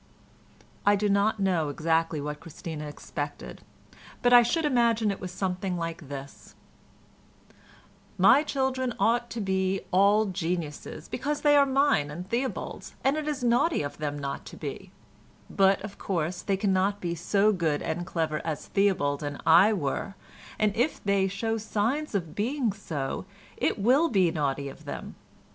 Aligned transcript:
I 0.83 0.95
do 0.95 1.09
not 1.09 1.39
know 1.39 1.69
exactly 1.69 2.19
what 2.19 2.39
Christina 2.39 2.87
expected, 2.87 3.61
but 4.23 4.33
I 4.33 4.41
should 4.41 4.65
imagine 4.65 5.11
it 5.11 5.19
was 5.19 5.31
something 5.31 5.77
like 5.77 6.09
this: 6.09 6.55
"My 8.17 8.41
children 8.41 8.95
ought 8.97 9.29
to 9.29 9.39
be 9.39 9.81
all 9.91 10.25
geniuses, 10.25 11.07
because 11.07 11.41
they 11.41 11.55
are 11.55 11.67
mine 11.67 12.09
and 12.09 12.27
Theobald's, 12.27 12.95
and 13.03 13.15
it 13.15 13.27
is 13.27 13.43
naughty 13.43 13.83
of 13.83 13.99
them 13.99 14.17
not 14.17 14.43
to 14.47 14.57
be; 14.57 14.91
but, 15.51 15.79
of 15.83 15.99
course, 15.99 16.41
they 16.41 16.57
cannot 16.57 16.99
be 16.99 17.13
so 17.13 17.51
good 17.53 17.83
and 17.83 18.03
clever 18.03 18.41
as 18.43 18.65
Theobald 18.69 19.21
and 19.21 19.39
I 19.45 19.71
were, 19.71 20.15
and 20.57 20.75
if 20.75 20.99
they 21.03 21.27
show 21.27 21.59
signs 21.59 22.15
of 22.15 22.33
being 22.33 22.73
so 22.73 23.25
it 23.55 23.77
will 23.77 24.09
be 24.09 24.31
naughty 24.31 24.67
of 24.67 24.85
them. 24.85 25.13